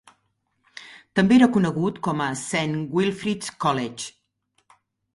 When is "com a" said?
2.09-2.33